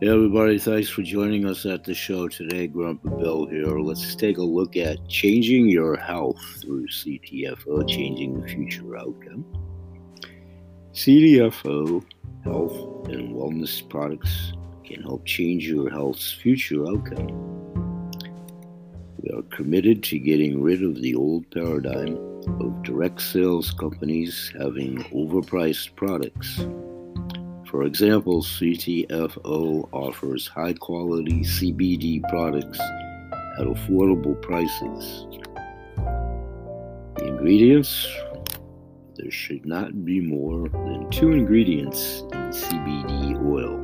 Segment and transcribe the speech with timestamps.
[0.00, 2.66] Hey everybody, thanks for joining us at the show today.
[2.66, 3.78] Grandpa Bill here.
[3.80, 9.44] Let's take a look at changing your health through CTFO, changing the future outcome.
[10.94, 12.02] CTFO
[12.44, 14.54] health and wellness products
[14.86, 17.28] can help change your health's future outcome.
[19.18, 22.16] We are committed to getting rid of the old paradigm
[22.58, 26.64] of direct sales companies having overpriced products
[27.70, 32.80] for example, CTFO offers high quality CBD products
[33.60, 35.24] at affordable prices.
[37.16, 38.08] The ingredients
[39.14, 43.78] there should not be more than two ingredients in CBD oil.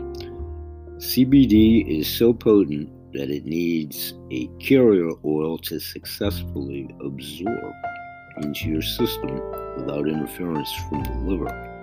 [0.97, 7.75] CBD is so potent that it needs a carrier oil to successfully absorb
[8.39, 9.41] into your system
[9.77, 11.76] without interference from the liver.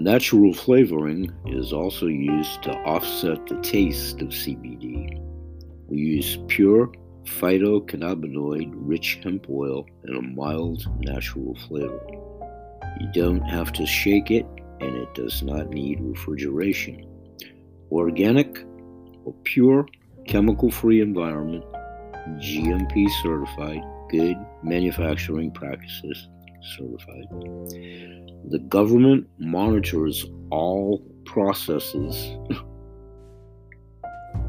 [0.00, 5.20] Natural flavoring is also used to offset the taste of CBD.
[5.88, 6.90] We use pure
[7.24, 12.00] phytocannabinoid rich hemp oil and a mild natural flavor.
[12.98, 14.46] You don't have to shake it
[14.80, 17.06] and it does not need refrigeration.
[17.92, 18.64] Organic
[19.26, 19.86] or pure
[20.26, 21.62] chemical free environment,
[22.38, 26.26] GMP certified, good manufacturing practices
[26.76, 27.26] certified.
[28.48, 32.36] The government monitors all processes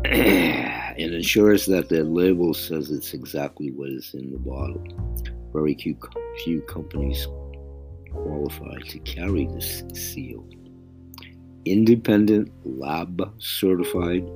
[0.05, 4.83] and ensures that the label says it's exactly what is in the bottle.
[5.53, 5.97] Very few,
[6.43, 7.27] few companies
[8.11, 10.47] qualify to carry this seal.
[11.65, 14.27] Independent lab certified,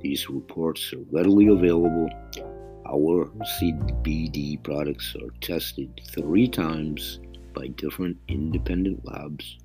[0.00, 2.08] these reports are readily available.
[2.92, 7.20] Our CBD products are tested three times
[7.54, 9.58] by different independent labs.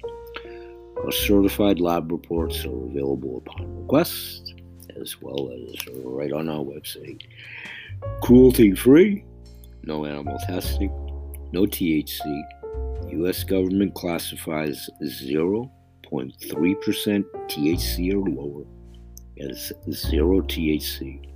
[1.03, 4.53] Our certified lab reports are available upon request,
[5.01, 7.23] as well as right on our website.
[8.21, 9.25] Cruelty free,
[9.81, 10.91] no animal testing,
[11.51, 12.43] no THC.
[13.11, 13.43] U.S.
[13.43, 15.69] government classifies 0.3%
[17.49, 18.65] THC or lower
[19.39, 21.34] as zero THC.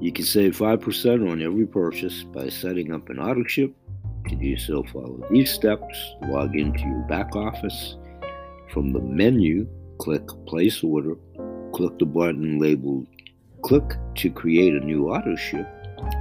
[0.00, 3.74] You can save 5% on every purchase by setting up an auto ship.
[4.30, 6.14] To do so, follow these steps.
[6.22, 7.96] Log into your back office.
[8.70, 9.68] From the menu,
[9.98, 11.16] click Place Order.
[11.74, 13.06] Click the button labeled
[13.62, 15.68] Click to create a new auto ship.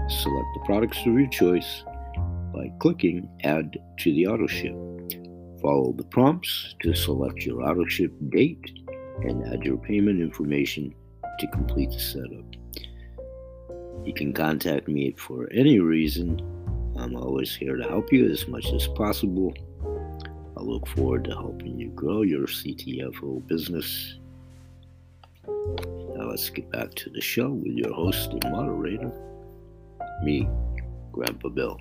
[0.09, 1.83] Select the products of your choice
[2.53, 4.75] by clicking Add to the auto ship.
[5.59, 8.71] Follow the prompts to select your auto ship date
[9.23, 10.93] and add your payment information
[11.39, 12.45] to complete the setup.
[14.05, 16.39] You can contact me for any reason.
[16.95, 19.51] I'm always here to help you as much as possible.
[20.55, 24.19] I look forward to helping you grow your CTFO business
[26.21, 29.11] now let's get back to the show with your host and moderator,
[30.23, 30.47] me,
[31.11, 31.79] Grandpa Bill.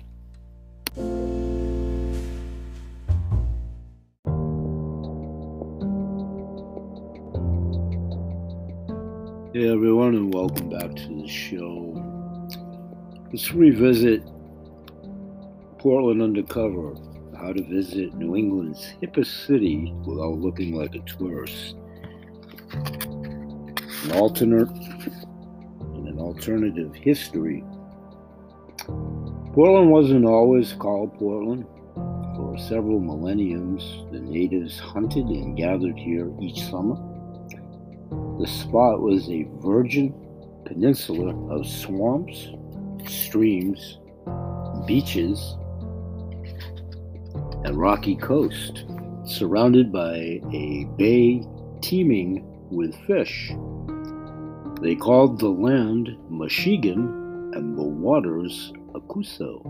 [9.53, 11.93] Hey everyone, and welcome back to the show.
[13.31, 14.23] Let's revisit
[15.77, 16.95] Portland Undercover
[17.37, 21.75] how to visit New England's hippest city without looking like a tourist
[24.03, 27.63] an alternate an alternative history.
[29.53, 31.65] Portland wasn't always called Portland.
[32.35, 36.95] For For several millenniums, the natives hunted and gathered here each summer.
[38.39, 40.13] The spot was a virgin
[40.65, 42.49] peninsula of swamps,
[43.07, 43.99] streams,
[44.85, 45.55] beaches,
[47.63, 48.83] and rocky coast,
[49.23, 51.45] surrounded by a bay
[51.81, 53.53] teeming with fish.
[54.81, 59.61] They called the land Machigonne and the waters Akuso.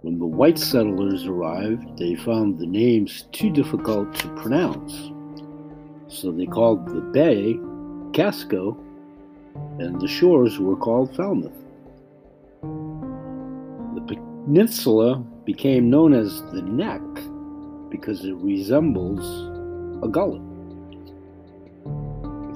[0.00, 5.10] When the white settlers arrived, they found the names too difficult to pronounce.
[6.08, 7.60] So they called the bay
[8.14, 8.74] Casco,
[9.78, 11.52] and the shores were called Falmouth.
[12.62, 14.16] The
[14.46, 17.02] peninsula became known as the Neck
[17.90, 19.20] because it resembles
[20.02, 20.49] a gullet.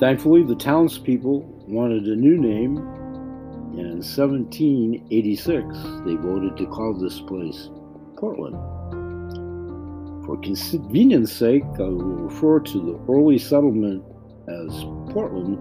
[0.04, 5.66] Thankfully, the townspeople wanted a new name, and in 1786
[6.04, 7.70] they voted to call this place
[8.18, 8.54] Portland.
[10.26, 14.04] For convenience sake, I will refer to the early settlement
[14.46, 14.84] as
[15.14, 15.58] Portland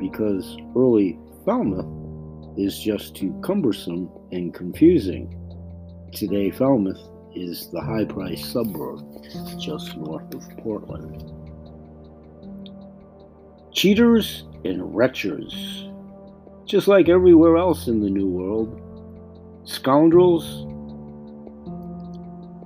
[0.00, 1.86] because early Falmouth
[2.58, 5.38] is just too cumbersome and confusing.
[6.12, 6.98] Today, Falmouth
[7.36, 9.04] is the high priced suburb
[9.60, 11.43] just north of Portland.
[13.74, 15.88] Cheaters and retchers,
[16.64, 18.80] just like everywhere else in the New World,
[19.64, 20.62] scoundrels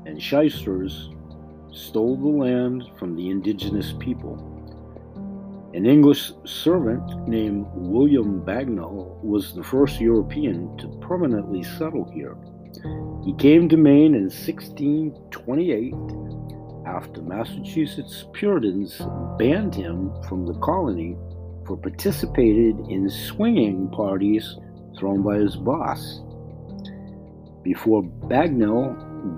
[0.04, 1.08] and shysters
[1.72, 4.36] stole the land from the indigenous people.
[5.72, 12.36] An English servant named William Bagnall was the first European to permanently settle here.
[13.24, 15.94] He came to Maine in 1628
[16.86, 19.00] after Massachusetts Puritans
[19.38, 21.16] banned him from the colony
[21.66, 24.56] for participating in swinging parties
[24.98, 26.22] thrown by his boss.
[27.62, 28.96] Before Bagnall,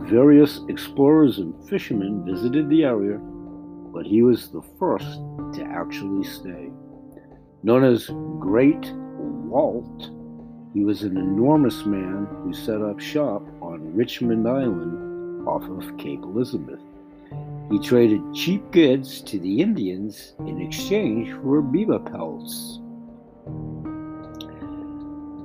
[0.09, 3.19] various explorers and fishermen visited the area,
[3.93, 5.21] but he was the first
[5.55, 6.71] to actually stay.
[7.63, 8.07] Known as
[8.39, 10.11] Great Walt,
[10.73, 16.23] he was an enormous man who set up shop on Richmond Island off of Cape
[16.23, 16.81] Elizabeth.
[17.71, 22.81] He traded cheap goods to the Indians in exchange for beaver pelts.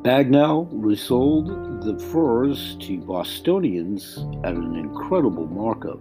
[0.02, 6.00] Bagnall resold the furs to Bostonians at an incredible markup.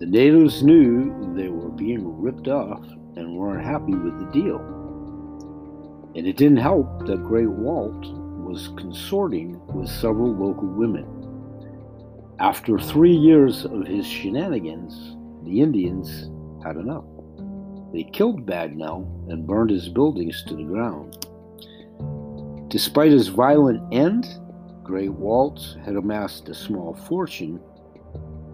[0.00, 2.84] The natives knew they were being ripped off
[3.16, 4.58] and weren't happy with the deal.
[6.16, 8.06] And it didn't help that Great Walt
[8.44, 11.06] was consorting with several local women.
[12.38, 15.15] After three years of his shenanigans,
[15.46, 16.30] the Indians
[16.64, 17.04] had enough.
[17.92, 21.26] They killed Bagnall and burned his buildings to the ground.
[22.68, 24.26] Despite his violent end,
[24.82, 27.60] Great Walt had amassed a small fortune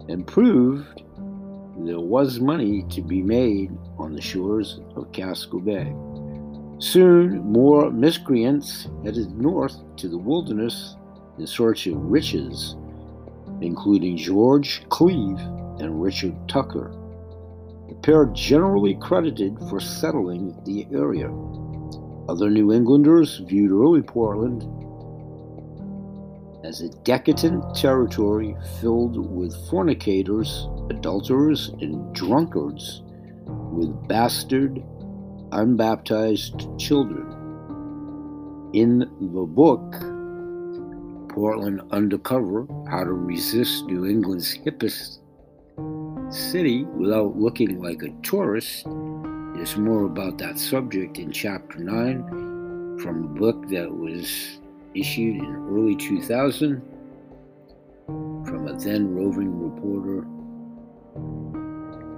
[0.07, 1.03] and proved
[1.79, 5.93] there was money to be made on the shores of Casco Bay.
[6.77, 10.95] Soon, more miscreants headed north to the wilderness
[11.39, 12.75] in search of riches,
[13.61, 15.39] including George Cleve
[15.79, 16.91] and Richard Tucker,
[17.89, 21.29] the pair generally credited for settling the area.
[22.29, 24.63] Other New Englanders viewed early Portland
[26.63, 33.03] as a decadent territory filled with fornicators, adulterers, and drunkards
[33.45, 34.81] with bastard,
[35.51, 37.27] unbaptized children.
[38.73, 39.91] In the book,
[41.29, 45.19] Portland Undercover How to Resist New England's Hippest
[46.33, 48.85] city without looking like a tourist
[49.57, 54.59] is more about that subject in chapter 9 from a book that was
[54.95, 56.81] issued in early 2000
[58.07, 60.21] from a then roving reporter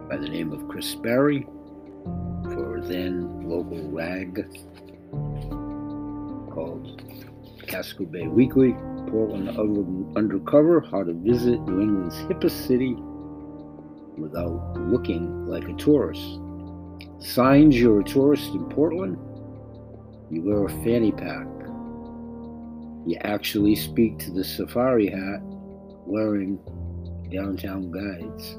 [0.10, 1.46] by the name of Chris Barry
[2.54, 4.48] for then local rag
[6.52, 7.02] called
[7.68, 8.74] Casco Bay Weekly,
[9.10, 9.50] Portland
[10.16, 12.96] Undercover, How to Visit New England's Hippest City
[14.18, 16.40] without looking like a tourist.
[17.20, 19.18] Signs you're a tourist in Portland?
[20.30, 21.48] You wear a fanny pack.
[23.06, 25.40] You actually speak to the safari hat
[26.06, 26.60] wearing
[27.32, 28.58] downtown guides.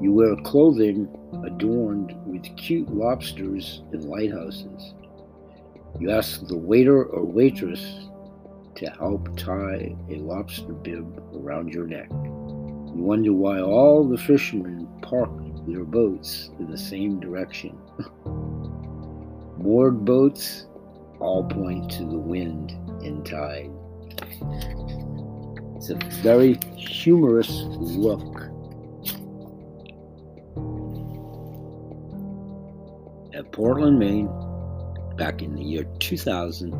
[0.00, 1.08] You wear clothing
[1.44, 4.94] adorned with cute lobsters and lighthouses.
[5.98, 8.08] You ask the waiter or waitress
[8.76, 12.08] to help tie a lobster bib around your neck.
[12.94, 15.30] You wonder why all the fishermen park
[15.66, 17.78] their boats in the same direction.
[19.58, 20.66] Moored boats
[21.20, 23.70] all point to the wind and tide.
[25.76, 28.36] It's a very humorous look
[33.34, 34.28] at Portland, Maine,
[35.16, 36.72] back in the year 2000,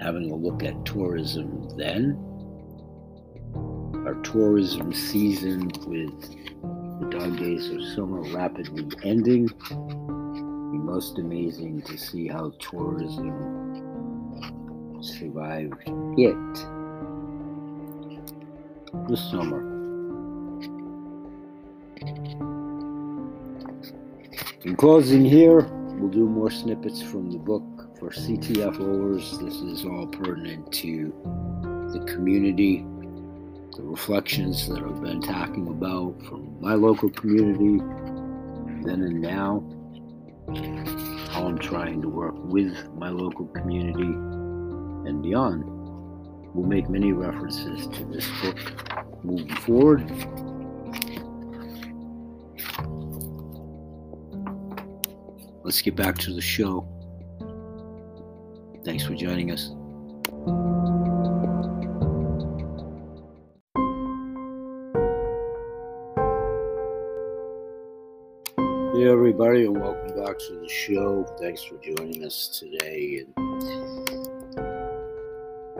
[0.00, 2.27] having a look at tourism then,
[4.08, 6.18] our tourism season with
[6.62, 9.50] the dog days of summer rapidly ending.
[10.82, 13.28] Most amazing to see how tourism
[15.02, 15.74] survived
[16.16, 16.54] it
[19.10, 19.60] this summer.
[24.64, 25.60] In closing, here
[25.98, 27.62] we'll do more snippets from the book
[27.98, 29.38] for CTFOers.
[29.38, 31.12] This is all pertinent to
[31.92, 32.86] the community,
[33.76, 37.78] the reflections that I've been talking about from my local community,
[38.84, 39.62] then and now,
[41.30, 44.02] how I'm trying to work with my local community
[45.08, 45.64] and beyond.
[46.54, 48.58] We'll make many references to this book
[49.22, 50.10] moving forward.
[55.62, 56.88] Let's get back to the show.
[58.84, 59.70] Thanks for joining us.
[69.28, 71.22] Everybody, and welcome back to the show.
[71.38, 73.26] Thanks for joining us today.
[73.26, 73.34] And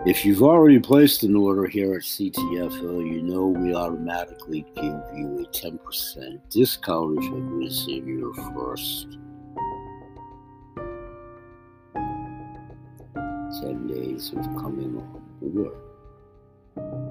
[0.07, 5.39] if you've already placed an order here at CTFO, you know we automatically give you
[5.41, 9.17] a 10% discount if was in your first
[13.63, 15.73] 10 days of coming on board.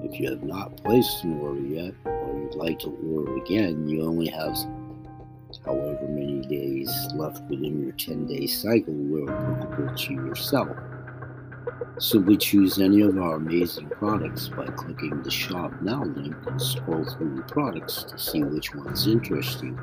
[0.04, 4.04] If you have not placed an order yet, or you'd like to order again, you
[4.04, 4.56] only have
[5.64, 10.76] however many days left within your 10 day cycle where applicable to yourself.
[11.98, 17.04] Simply choose any of our amazing products by clicking the Shop Now link and scroll
[17.04, 19.78] through the products to see which ones interest you.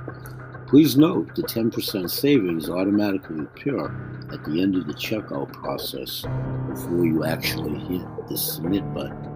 [0.68, 3.86] Please note the 10% savings automatically appear
[4.32, 6.26] at the end of the checkout process
[6.70, 9.36] before you actually hit the submit button.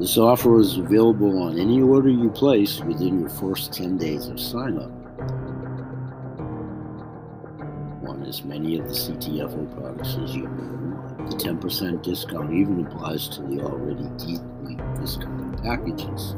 [0.00, 4.40] This offer is available on any order you place within your first 10 days of
[4.40, 4.99] sign up.
[8.30, 11.30] As many of the CTFO products as you want.
[11.30, 16.36] The 10% discount even applies to the already deeply discounted packages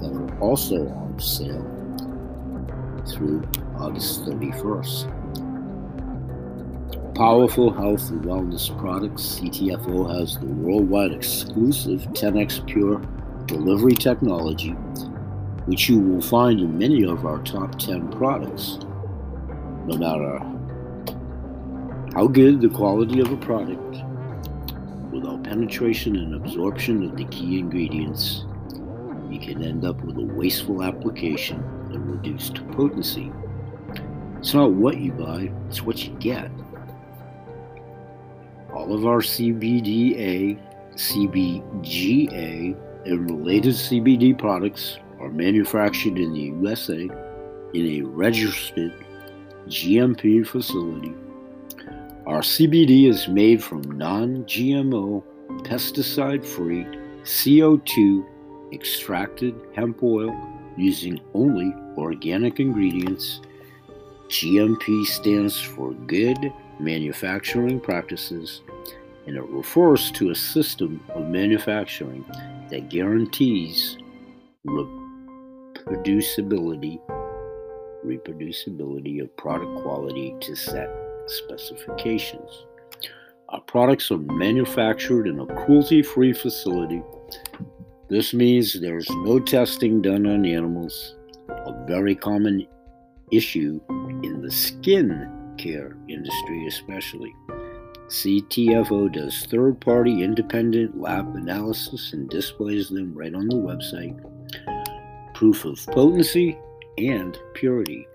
[0.00, 1.64] that are also on sale
[3.08, 5.06] through August 31st.
[7.14, 13.00] Powerful health and wellness products, CTFO has the worldwide exclusive 10x Pure
[13.46, 14.72] delivery technology,
[15.64, 18.78] which you will find in many of our top 10 products.
[19.86, 20.59] No matter
[22.14, 24.02] how good the quality of a product,
[25.12, 28.44] without penetration and absorption of the key ingredients,
[29.30, 31.62] you can end up with a wasteful application
[31.92, 33.30] and reduced potency.
[34.38, 36.50] It's not what you buy, it's what you get.
[38.74, 40.58] All of our CBDA,
[40.94, 42.76] CBGA,
[43.06, 47.08] and related CBD products are manufactured in the USA
[47.72, 48.94] in a registered
[49.68, 51.14] GMP facility.
[52.30, 55.24] Our CBD is made from non GMO,
[55.64, 56.86] pesticide free,
[57.24, 58.24] CO2
[58.72, 60.32] extracted hemp oil
[60.76, 63.40] using only organic ingredients.
[64.28, 68.62] GMP stands for Good Manufacturing Practices,
[69.26, 72.24] and it refers to a system of manufacturing
[72.70, 73.98] that guarantees
[74.64, 77.00] reproducibility
[78.06, 82.66] reproducibility of product quality to set specifications.
[83.48, 87.02] Our products are manufactured in a cruelty free facility
[88.10, 91.14] this means there's no testing done on animals,
[91.48, 92.66] a very common
[93.30, 93.80] issue
[94.24, 97.32] in the skin care industry, especially.
[98.08, 104.18] CTFO does third party independent lab analysis and displays them right on the website.
[105.34, 106.58] Proof of potency
[106.98, 108.08] and purity.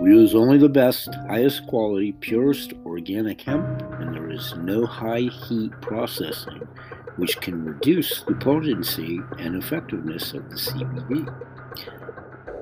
[0.00, 5.22] We use only the best, highest quality, purest organic hemp, and there is no high
[5.22, 6.68] heat processing
[7.16, 11.26] which can reduce the potency and effectiveness of the CBD.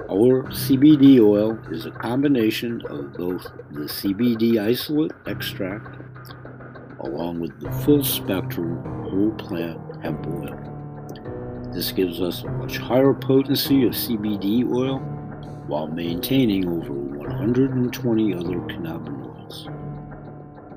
[0.08, 5.98] Our CBD oil is a combination of both the CBD isolate extract
[7.00, 10.58] along with the full spectrum whole plant hemp oil.
[11.74, 15.00] This gives us a much higher potency of CBD oil
[15.66, 17.05] while maintaining over
[17.38, 19.68] 120 other cannabinoids,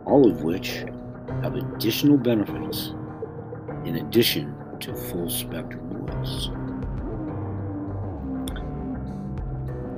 [0.05, 0.83] all of which
[1.41, 2.93] have additional benefits
[3.85, 6.51] in addition to full spectrum oils.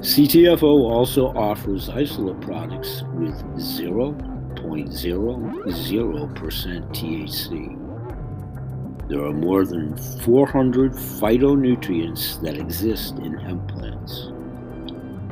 [0.02, 4.16] CTFO also offers isolate products with 0.00%
[6.90, 7.78] THC.
[9.08, 14.32] There are more than 400 phytonutrients that exist in hemp plants.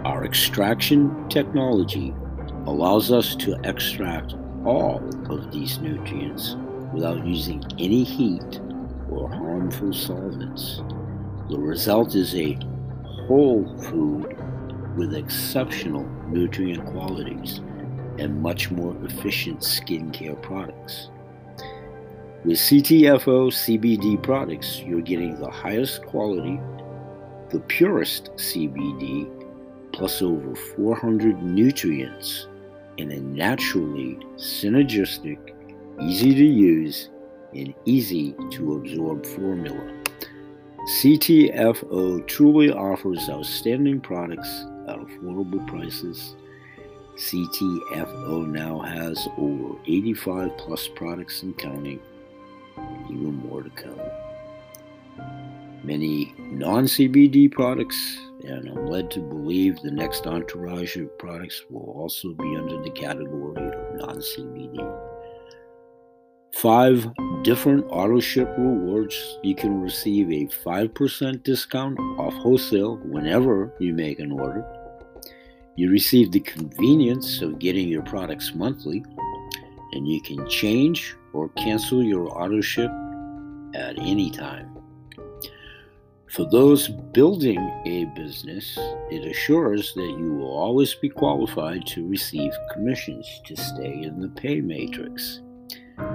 [0.05, 2.13] Our extraction technology
[2.65, 6.55] allows us to extract all of these nutrients
[6.93, 8.61] without using any heat
[9.11, 10.81] or harmful solvents.
[11.49, 12.57] The result is a
[13.27, 14.37] whole food
[14.95, 17.59] with exceptional nutrient qualities
[18.19, 21.09] and much more efficient skincare products.
[22.45, 26.57] With CTFO CBD products, you're getting the highest quality,
[27.49, 29.38] the purest CBD,
[29.99, 32.47] plus over 400 nutrients
[32.97, 35.37] in a naturally synergistic,
[36.01, 37.09] easy to use,
[37.53, 39.93] and easy to absorb formula.
[41.01, 46.37] CTFO truly offers outstanding products at affordable prices.
[47.17, 51.99] CTFO now has over 85 plus products and counting,
[52.77, 53.99] and even more to come.
[55.83, 61.91] Many non CBD products, and I'm led to believe the next entourage of products will
[61.95, 64.77] also be under the category of non CBD.
[66.53, 67.07] Five
[67.43, 69.39] different auto ship rewards.
[69.43, 74.65] You can receive a 5% discount off wholesale whenever you make an order.
[75.75, 79.03] You receive the convenience of getting your products monthly,
[79.93, 82.91] and you can change or cancel your auto ship
[83.75, 84.78] at any time.
[86.29, 88.77] For those building a business,
[89.09, 94.29] it assures that you will always be qualified to receive commissions to stay in the
[94.29, 95.41] pay matrix.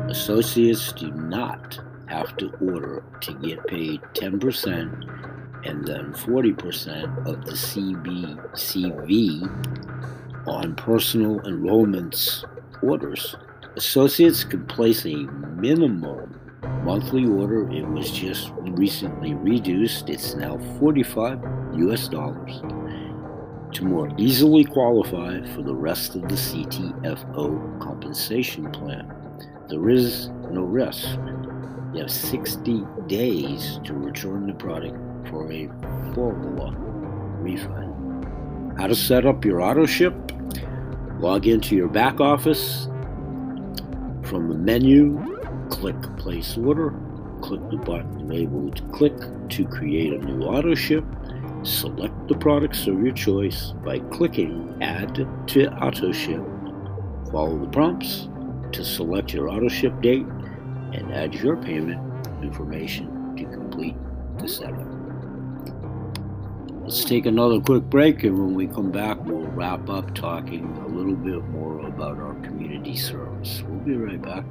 [0.09, 7.53] Associates do not have to order to get paid 10% and then 40% of the
[7.53, 12.45] CB, CV on personal enrollments
[12.85, 13.35] orders.
[13.75, 15.17] Associates can place a
[15.57, 16.39] minimum
[16.85, 17.71] monthly order.
[17.71, 20.09] It was just recently reduced.
[20.09, 21.41] It's now 45
[21.75, 22.61] US dollars
[23.75, 29.13] to more easily qualify for the rest of the CTFO compensation plan.
[29.69, 31.09] There is no risk.
[31.93, 34.97] You have 60 days to return the product
[35.29, 35.69] for a
[36.15, 36.33] full
[37.41, 38.79] refund.
[38.79, 40.15] How to set up your auto ship?
[41.19, 42.87] Log into your back office.
[44.23, 45.34] From the menu,
[45.71, 46.95] click Place Order.
[47.43, 49.15] Click the button labeled Click
[49.51, 51.05] to create a new auto ship.
[51.63, 55.15] Select the products of your choice by clicking Add
[55.49, 56.43] to Auto Ship.
[57.31, 58.29] Follow the prompts
[58.73, 60.27] to select your auto ship date
[60.93, 62.01] and add your payment
[62.43, 63.97] information to complete
[64.39, 64.87] the setup.
[66.83, 70.89] Let's take another quick break, and when we come back, we'll wrap up talking a
[70.89, 73.63] little bit more about our community service.
[73.67, 74.45] We'll be right back.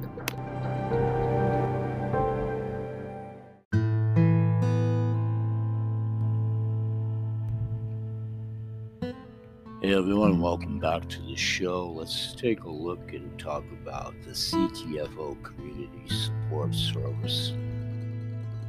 [9.84, 11.90] Hey everyone, welcome back to the show.
[11.90, 17.52] Let's take a look and talk about the CTFO Community Support Service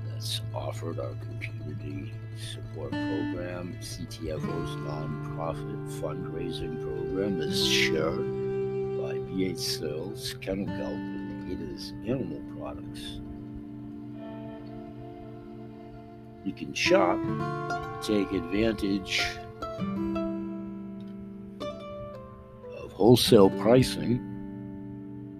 [0.07, 3.77] that's offered our community support program.
[3.79, 8.17] CTFO's nonprofit fundraising program is shared
[8.97, 11.14] by BH Sales, Kennel Kelp,
[11.55, 13.19] and Ada's Animal Products.
[16.43, 17.19] You can shop,
[18.01, 19.23] take advantage
[22.77, 24.19] of wholesale pricing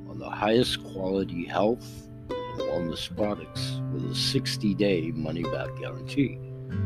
[0.10, 6.39] on the highest quality health and wellness products with a 60 day money back guarantee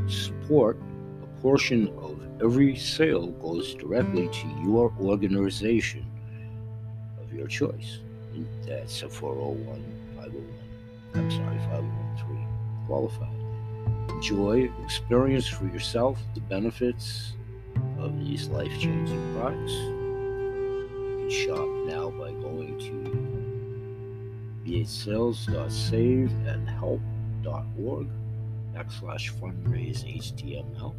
[0.08, 0.78] support,
[1.24, 6.06] a portion of every sale goes directly to your organization
[7.22, 8.00] of your choice.
[8.66, 9.84] That's a 401,
[10.18, 10.46] 501,
[11.16, 12.48] I'm sorry, 513,
[12.88, 13.40] qualified.
[14.10, 17.34] Enjoy, experience for yourself the benefits
[18.00, 19.72] of these life changing products.
[19.72, 23.40] You can shop now by going to
[24.66, 28.08] bhsales.save and help.org
[28.74, 30.94] backslash fundraise HTML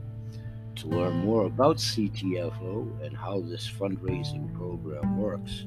[0.76, 5.64] to learn more about CTFO and how this fundraising program works.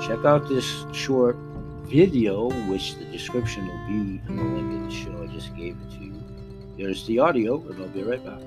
[0.00, 1.36] Check out this short
[1.84, 5.22] video, which the description will be in the link in the show.
[5.22, 6.24] I just gave it to you.
[6.76, 8.40] There's the audio, and I'll be right back.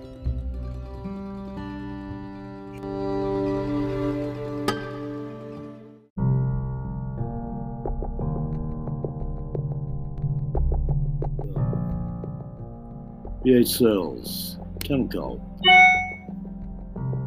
[13.43, 15.41] BH Sales, chemical,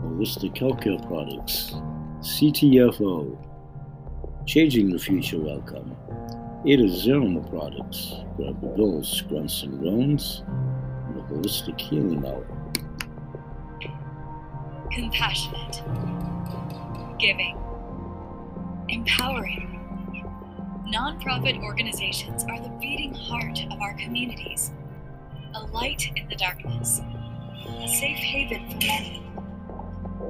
[0.05, 1.75] holistic healthcare products,
[2.21, 3.37] CTFO,
[4.47, 5.97] changing the future outcome.
[6.67, 10.43] It is Zeroma products, Grandpa Bill's Grunts and Groans,
[11.07, 12.47] and the Holistic Healing Hour.
[14.93, 15.83] Compassionate,
[17.19, 17.59] giving,
[18.89, 19.71] empowering.
[20.87, 24.71] Nonprofit organizations are the beating heart of our communities,
[25.55, 27.01] a light in the darkness,
[27.67, 29.23] a safe haven for many.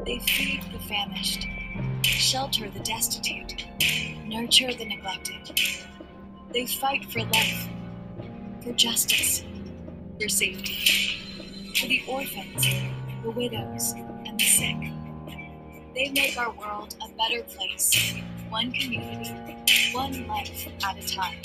[0.07, 1.47] They feed the famished,
[2.05, 3.67] shelter the destitute,
[4.27, 5.61] nurture the neglected.
[6.53, 7.69] They fight for life,
[8.63, 9.45] for justice,
[10.21, 12.67] for safety, for the orphans,
[13.23, 14.77] the widows, and the sick.
[15.95, 18.15] They make our world a better place,
[18.49, 19.33] one community,
[19.93, 21.39] one life at a time.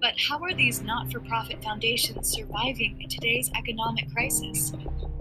[0.00, 4.72] But how are these not for profit foundations surviving in today's economic crisis?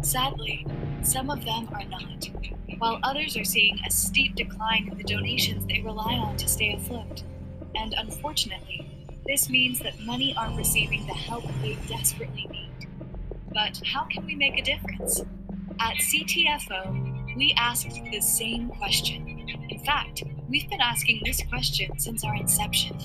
[0.02, 0.66] Sadly,
[1.02, 2.30] some of them are not,
[2.78, 6.74] while others are seeing a steep decline in the donations they rely on to stay
[6.74, 7.24] afloat.
[7.76, 12.88] And unfortunately, this means that many aren't receiving the help they desperately need.
[13.54, 15.22] But how can we make a difference?
[15.80, 19.48] At CTFO, we asked the same question.
[19.70, 23.00] In fact, we've been asking this question since our inception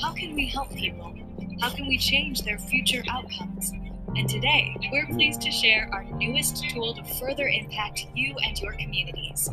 [0.00, 1.14] How can we help people?
[1.60, 3.72] How can we change their future outcomes?
[4.16, 8.72] And today, we're pleased to share our newest tool to further impact you and your
[8.74, 9.50] communities.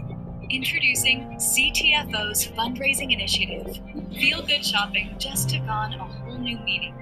[0.52, 3.80] Introducing CTFO's fundraising initiative.
[4.14, 6.94] Feel Good Shopping just took on a whole new meaning.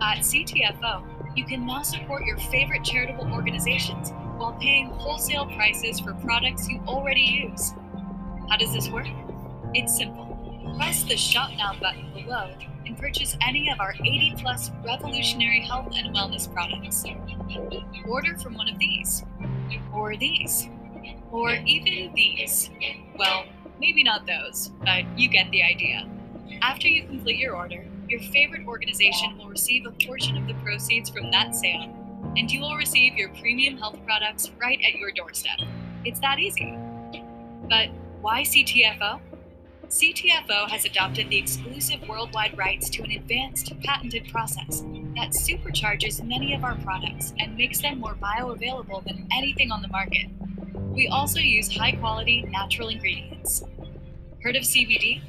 [0.00, 6.14] At CTFO, you can now support your favorite charitable organizations while paying wholesale prices for
[6.14, 7.72] products you already use.
[8.48, 9.08] How does this work?
[9.74, 10.74] It's simple.
[10.76, 12.54] Press the Shop Now button below
[12.90, 17.04] and purchase any of our 80 plus revolutionary health and wellness products.
[18.08, 19.22] Order from one of these,
[19.94, 20.68] or these,
[21.30, 22.68] or even these.
[23.16, 23.44] Well,
[23.78, 26.08] maybe not those, but you get the idea.
[26.62, 31.10] After you complete your order, your favorite organization will receive a portion of the proceeds
[31.10, 31.94] from that sale,
[32.36, 35.60] and you will receive your premium health products right at your doorstep.
[36.04, 36.76] It's that easy.
[37.68, 39.20] But why CTFO?
[39.90, 44.82] CTFO has adopted the exclusive worldwide rights to an advanced patented process
[45.16, 49.88] that supercharges many of our products and makes them more bioavailable than anything on the
[49.88, 50.28] market.
[50.92, 53.64] We also use high quality natural ingredients.
[54.44, 55.22] Heard of CBD?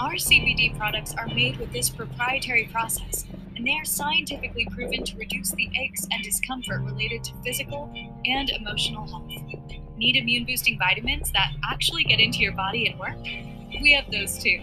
[0.00, 5.16] Our CBD products are made with this proprietary process, and they are scientifically proven to
[5.16, 7.88] reduce the aches and discomfort related to physical
[8.24, 9.30] and emotional health.
[9.96, 13.16] Need immune boosting vitamins that actually get into your body and work?
[13.80, 14.58] We have those too.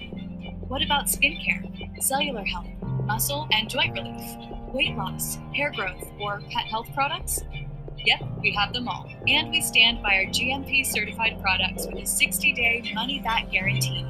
[0.67, 2.67] What about skincare, cellular health,
[3.05, 4.37] muscle and joint relief,
[4.73, 7.43] weight loss, hair growth, or pet health products?
[8.05, 9.09] Yep, we have them all.
[9.27, 14.05] And we stand by our GMP certified products with a 60 day money back guarantee.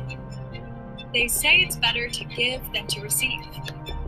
[1.14, 3.40] They say it's better to give than to receive.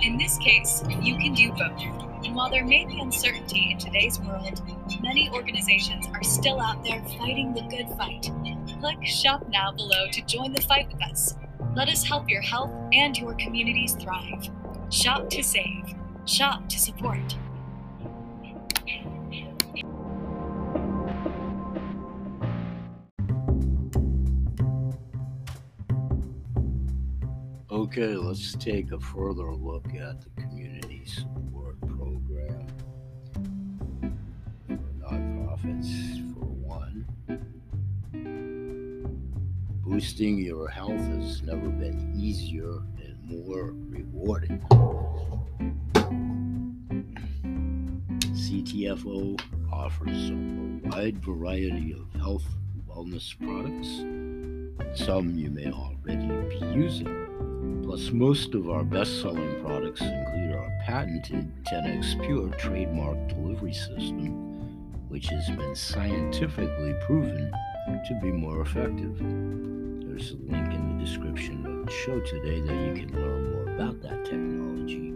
[0.02, 1.82] In this case, you can do both.
[2.24, 4.62] And while there may be uncertainty in today's world,
[5.02, 8.30] many organizations are still out there fighting the good fight.
[8.82, 11.36] Click Shop Now below to join the fight with us.
[11.76, 14.50] Let us help your health and your communities thrive.
[14.90, 15.94] Shop to save,
[16.26, 17.38] shop to support.
[27.70, 32.66] Okay, let's take a further look at the community support program
[34.68, 36.41] for nonprofits.
[40.02, 44.60] Boosting your health has never been easier and more rewarding.
[48.34, 49.40] CTFO
[49.72, 52.44] offers a wide variety of health
[52.90, 55.06] wellness products.
[55.06, 57.84] Some you may already be using.
[57.84, 64.32] Plus, most of our best selling products include our patented 10x Pure trademark delivery system,
[65.10, 67.52] which has been scientifically proven
[68.08, 69.22] to be more effective.
[70.12, 73.74] There's a link in the description of the show today that you can learn more
[73.74, 75.14] about that technology.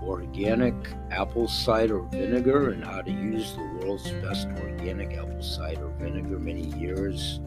[0.03, 0.75] Organic
[1.11, 6.39] Apple Cider Vinegar and how to use the world's best organic apple cider vinegar.
[6.39, 7.41] Many years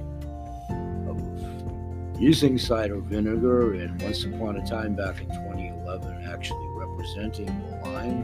[1.08, 7.90] of using cider vinegar, and once upon a time back in 2011, actually representing the
[7.90, 8.24] line.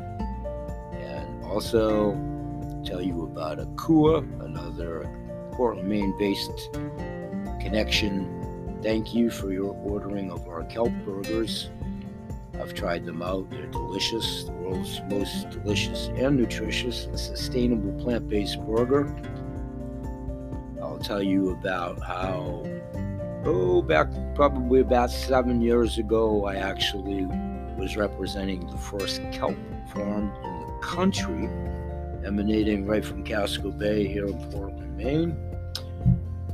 [0.93, 2.11] And also
[2.85, 5.09] tell you about Akua, another
[5.53, 6.71] Portland, Maine based
[7.61, 8.79] connection.
[8.83, 11.69] Thank you for your ordering of our kelp burgers.
[12.61, 13.49] I've tried them out.
[13.49, 19.13] They're delicious, the world's most delicious and nutritious and sustainable plant based burger.
[20.81, 22.63] I'll tell you about how,
[23.43, 27.25] oh, back probably about seven years ago, I actually
[27.77, 29.57] was representing the first kelp
[29.93, 31.49] farm in the country,
[32.25, 35.37] emanating right from Casco Bay here in Portland, Maine.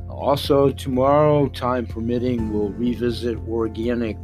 [0.08, 4.16] Also, tomorrow, time permitting, we'll revisit organic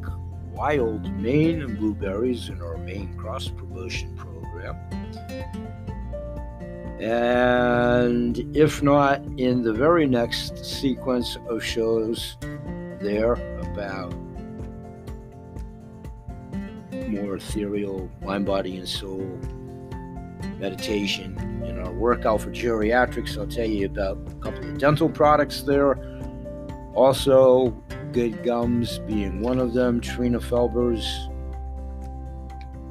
[0.58, 4.74] wild Maine blueberries in our Maine cross promotion program.
[7.00, 12.36] And if not, in the very next sequence of shows,
[13.00, 13.34] there
[13.70, 14.12] about
[17.08, 19.38] more ethereal mind, body, and soul
[20.58, 21.38] meditation.
[21.68, 25.96] In our workout for geriatrics, I'll tell you about a couple of dental products there.
[26.94, 27.80] Also,
[28.12, 31.28] Good Gums being one of them, Trina Felber's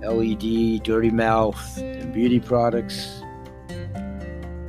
[0.01, 3.21] LED, Dirty Mouth, and beauty products.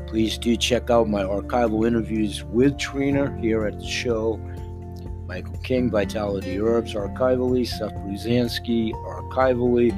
[0.07, 4.39] Please do check out my archival interviews with Trina here at the show.
[5.27, 9.93] Michael King, Vitality Herbs, archivally, Seth Bruzanski, archivally.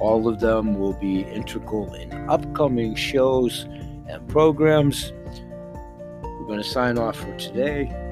[0.00, 3.64] All of them will be integral in upcoming shows
[4.06, 5.14] and programs.
[6.22, 8.03] We're going to sign off for today.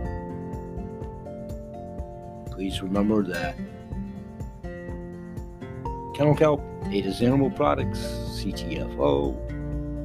[2.63, 3.57] Please remember that
[6.15, 7.99] Kennel Kelp, Ada's Animal Products,
[8.39, 9.03] CTFO,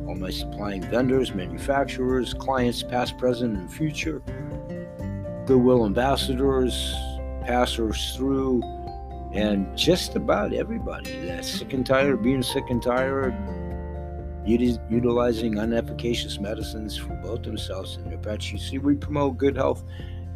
[0.07, 4.23] all my supplying vendors, manufacturers, clients, past, present, and future,
[5.45, 6.95] Goodwill ambassadors,
[7.45, 8.63] passers through,
[9.33, 13.35] and just about everybody that's sick and tired being sick and tired,
[14.47, 18.51] utilizing unefficacious medicines for both themselves and their pets.
[18.51, 19.83] You see, we promote good health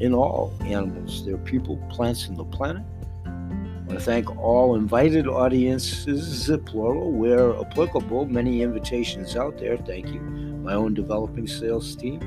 [0.01, 2.83] in all animals, their people, plants, and the planet.
[3.25, 8.25] I want to thank all invited audiences, plural, where applicable.
[8.25, 9.77] Many invitations out there.
[9.77, 10.19] Thank you.
[10.19, 12.19] My own developing sales team.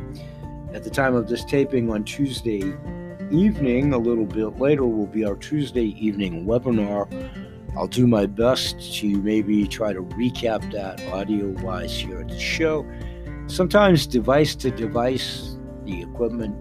[0.72, 2.62] At the time of this taping on Tuesday
[3.32, 7.08] evening, a little bit later, will be our Tuesday evening webinar.
[7.76, 12.38] I'll do my best to maybe try to recap that audio wise here at the
[12.38, 12.86] show.
[13.48, 16.56] Sometimes, device to device, the equipment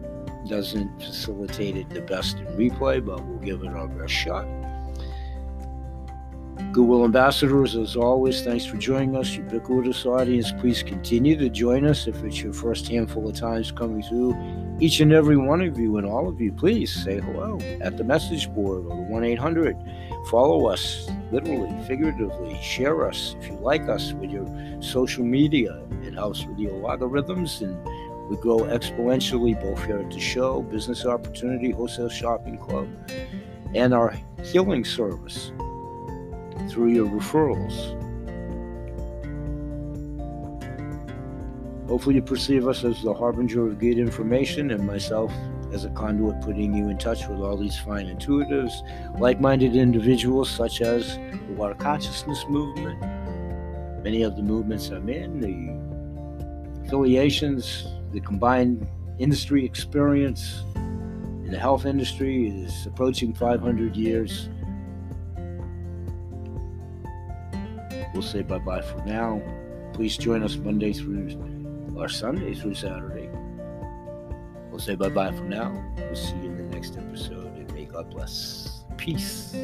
[0.53, 4.45] doesn't facilitate it the best in replay, but we'll give it our best shot.
[6.71, 9.35] Goodwill Ambassadors, as always, thanks for joining us.
[9.35, 14.03] Ubiquitous audience, please continue to join us if it's your first handful of times coming
[14.03, 14.37] through.
[14.79, 18.03] Each and every one of you and all of you, please say hello at the
[18.03, 19.75] message board or the 1 800.
[20.29, 22.59] Follow us, literally, figuratively.
[22.61, 24.47] Share us if you like us with your
[24.81, 25.81] social media.
[26.03, 27.75] It helps with your algorithms and
[28.29, 32.88] we grow exponentially both here at the show, Business Opportunity Wholesale Shopping Club,
[33.75, 35.51] and our healing service
[36.69, 37.99] through your referrals.
[41.88, 45.31] Hopefully, you perceive us as the harbinger of good information and myself
[45.73, 48.71] as a conduit putting you in touch with all these fine intuitives,
[49.19, 52.99] like minded individuals such as the Water Consciousness Movement,
[54.03, 58.88] many of the movements I'm in, the affiliations, the combined
[59.19, 64.49] industry experience in the health industry is approaching 500 years.
[68.13, 69.41] We'll say bye bye for now.
[69.93, 73.30] Please join us Monday through or Sunday through Saturday.
[74.69, 75.71] We'll say bye bye for now.
[75.97, 78.84] We'll see you in the next episode and may God bless.
[78.97, 79.56] Peace.